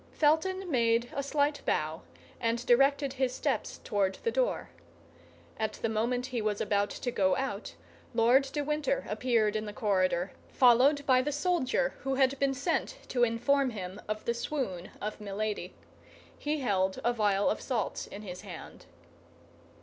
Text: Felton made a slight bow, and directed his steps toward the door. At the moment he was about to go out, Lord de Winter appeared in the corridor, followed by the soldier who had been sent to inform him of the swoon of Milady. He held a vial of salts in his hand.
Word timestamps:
Felton 0.13 0.71
made 0.71 1.11
a 1.15 1.21
slight 1.21 1.61
bow, 1.63 2.01
and 2.39 2.65
directed 2.65 3.13
his 3.13 3.35
steps 3.35 3.77
toward 3.83 4.15
the 4.23 4.31
door. 4.31 4.71
At 5.59 5.73
the 5.73 5.89
moment 5.89 6.25
he 6.25 6.41
was 6.41 6.59
about 6.59 6.89
to 6.89 7.11
go 7.11 7.35
out, 7.35 7.75
Lord 8.15 8.41
de 8.51 8.63
Winter 8.63 9.05
appeared 9.07 9.55
in 9.55 9.65
the 9.65 9.73
corridor, 9.73 10.31
followed 10.49 11.05
by 11.05 11.21
the 11.21 11.31
soldier 11.31 11.93
who 11.99 12.15
had 12.15 12.39
been 12.39 12.55
sent 12.55 12.95
to 13.09 13.23
inform 13.23 13.69
him 13.69 14.01
of 14.07 14.25
the 14.25 14.33
swoon 14.33 14.89
of 14.99 15.21
Milady. 15.21 15.75
He 16.35 16.61
held 16.61 16.99
a 17.03 17.13
vial 17.13 17.47
of 17.47 17.61
salts 17.61 18.07
in 18.07 18.23
his 18.23 18.41
hand. 18.41 18.87